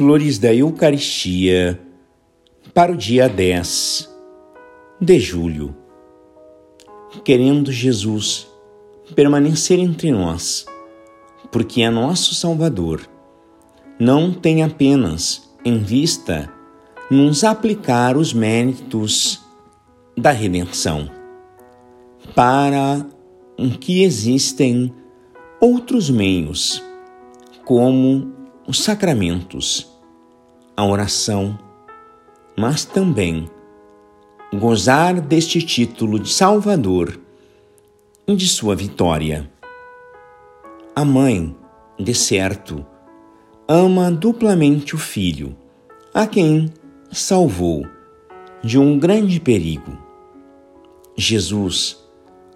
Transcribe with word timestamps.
Flores 0.00 0.38
da 0.38 0.54
Eucaristia 0.54 1.78
para 2.72 2.90
o 2.90 2.96
dia 2.96 3.28
10 3.28 4.08
de 4.98 5.20
julho. 5.20 5.76
Querendo 7.22 7.70
Jesus 7.70 8.48
permanecer 9.14 9.78
entre 9.78 10.10
nós, 10.10 10.64
porque 11.52 11.82
é 11.82 11.90
nosso 11.90 12.34
Salvador, 12.34 13.06
não 13.98 14.32
tem 14.32 14.62
apenas 14.62 15.52
em 15.66 15.76
vista 15.80 16.50
nos 17.10 17.44
aplicar 17.44 18.16
os 18.16 18.32
méritos 18.32 19.38
da 20.16 20.30
redenção, 20.30 21.10
para 22.34 23.04
que 23.78 24.02
existem 24.02 24.94
outros 25.60 26.08
meios, 26.08 26.82
como 27.66 28.32
os 28.66 28.82
sacramentos, 28.82 29.90
a 30.80 30.84
oração, 30.86 31.58
mas 32.56 32.86
também 32.86 33.50
gozar 34.50 35.20
deste 35.20 35.60
título 35.60 36.18
de 36.18 36.30
Salvador 36.30 37.20
e 38.26 38.34
de 38.34 38.48
sua 38.48 38.74
vitória. 38.74 39.52
A 40.96 41.04
mãe, 41.04 41.54
de 41.98 42.14
certo, 42.14 42.86
ama 43.68 44.10
duplamente 44.10 44.94
o 44.94 44.98
filho, 44.98 45.54
a 46.14 46.26
quem 46.26 46.72
salvou 47.12 47.86
de 48.64 48.78
um 48.78 48.98
grande 48.98 49.38
perigo. 49.38 49.98
Jesus, 51.14 52.02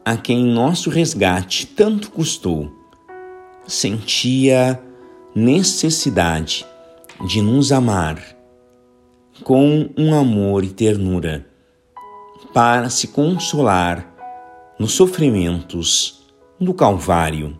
a 0.03 0.17
quem 0.17 0.47
nosso 0.47 0.89
resgate 0.89 1.67
tanto 1.67 2.11
custou, 2.11 2.73
sentia 3.67 4.83
necessidade 5.35 6.67
de 7.27 7.41
nos 7.41 7.73
amar 7.73 8.21
com 9.43 9.91
um 9.97 10.15
amor 10.15 10.65
e 10.65 10.69
ternura 10.69 11.47
para 12.53 12.89
se 12.89 13.09
consolar 13.09 14.15
nos 14.79 14.93
sofrimentos 14.93 16.25
do 16.61 16.73
Calvário. 16.73 17.59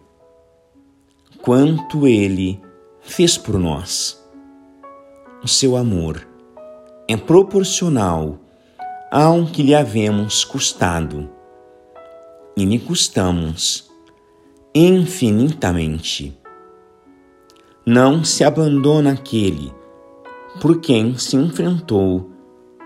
Quanto 1.43 2.07
Ele 2.07 2.61
fez 3.01 3.37
por 3.37 3.59
nós. 3.59 4.23
O 5.43 5.49
seu 5.49 5.77
amor 5.77 6.27
é 7.07 7.17
proporcional 7.17 8.39
ao 9.11 9.47
que 9.47 9.63
lhe 9.63 9.75
havemos 9.75 10.45
custado 10.45 11.31
e 12.57 12.65
lhe 12.65 12.79
custamos 12.79 13.91
infinitamente. 14.75 16.37
Não 17.87 18.25
se 18.25 18.43
abandona 18.43 19.13
aquele 19.13 19.71
por 20.59 20.81
quem 20.81 21.19
se 21.19 21.37
enfrentou 21.37 22.31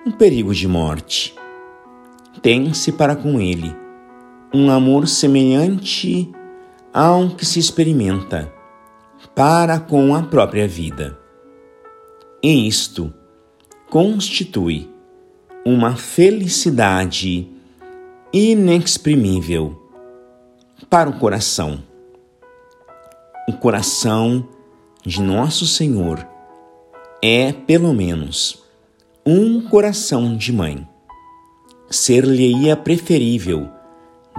um 0.04 0.10
perigo 0.10 0.52
de 0.52 0.66
morte. 0.66 1.36
Tem-se 2.42 2.90
para 2.90 3.14
com 3.14 3.40
ele 3.40 3.72
um 4.52 4.70
amor 4.70 5.06
semelhante 5.06 6.32
ao 6.92 7.28
que 7.30 7.46
se 7.46 7.60
experimenta 7.60 8.52
para 9.36 9.78
com 9.78 10.16
a 10.16 10.22
própria 10.22 10.66
vida. 10.66 11.16
E 12.42 12.66
isto 12.66 13.14
constitui 13.88 14.90
uma 15.64 15.94
felicidade 15.94 17.48
inexprimível 18.32 19.80
para 20.90 21.08
o 21.08 21.18
coração. 21.20 21.82
O 23.48 23.52
coração 23.52 24.48
de 25.04 25.22
Nosso 25.22 25.66
Senhor 25.66 26.26
é, 27.22 27.52
pelo 27.52 27.92
menos, 27.92 28.62
um 29.26 29.60
coração 29.60 30.36
de 30.36 30.52
mãe. 30.52 30.86
Ser-lhe-ia 31.90 32.76
preferível 32.76 33.68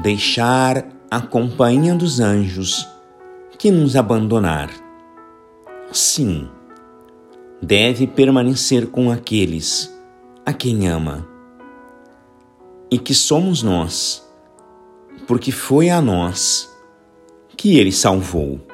deixar 0.01 0.87
a 1.11 1.19
companhia 1.19 1.93
dos 1.95 2.19
anjos 2.19 2.87
que 3.57 3.69
nos 3.71 3.95
abandonar. 3.95 4.69
Sim, 5.91 6.47
deve 7.61 8.07
permanecer 8.07 8.87
com 8.87 9.11
aqueles 9.11 9.93
a 10.45 10.53
quem 10.53 10.87
ama. 10.87 11.27
E 12.89 12.97
que 12.97 13.13
somos 13.13 13.61
nós, 13.61 14.25
porque 15.27 15.51
foi 15.51 15.89
a 15.89 16.01
nós 16.01 16.69
que 17.57 17.77
ele 17.77 17.91
salvou. 17.91 18.68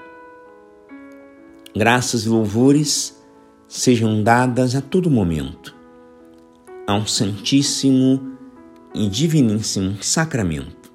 Graças 1.77 2.25
e 2.25 2.29
louvores 2.29 3.21
sejam 3.67 4.23
dadas 4.23 4.75
a 4.75 4.81
todo 4.81 5.11
momento 5.11 5.75
ao 6.87 7.05
Santíssimo 7.05 8.37
e 8.93 9.09
Diviníssimo 9.09 10.01
Sacramento. 10.01 10.89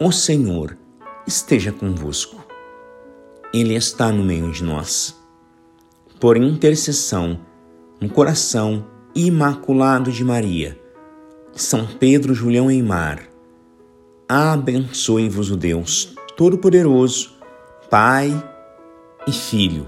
O 0.00 0.10
Senhor 0.10 0.78
esteja 1.26 1.72
convosco. 1.72 2.42
Ele 3.52 3.74
está 3.74 4.10
no 4.10 4.24
meio 4.24 4.50
de 4.50 4.64
nós 4.64 5.14
por 6.18 6.38
intercessão 6.38 7.38
no 8.00 8.08
coração 8.08 8.86
imaculado 9.14 10.10
de 10.10 10.24
Maria, 10.24 10.80
São 11.52 11.86
Pedro 11.86 12.32
Julião 12.32 12.70
Eimar, 12.70 13.28
abençoe-vos 14.26 15.50
o 15.50 15.56
Deus 15.56 16.14
Todo-Poderoso, 16.34 17.36
Pai 17.90 18.30
e 19.26 19.32
Filho, 19.32 19.86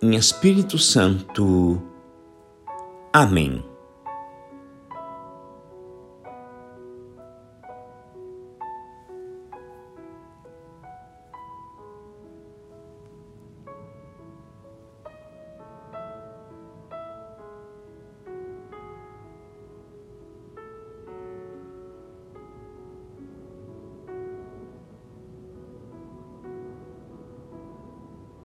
em 0.00 0.14
Espírito 0.14 0.78
Santo. 0.78 1.82
Amém. 3.12 3.73